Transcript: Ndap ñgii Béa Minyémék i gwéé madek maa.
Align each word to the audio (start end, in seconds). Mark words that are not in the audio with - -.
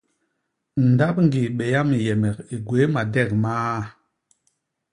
Ndap 0.89 1.15
ñgii 1.25 1.53
Béa 1.57 1.81
Minyémék 1.89 2.37
i 2.53 2.57
gwéé 2.67 2.85
madek 2.93 3.29
maa. 3.43 3.77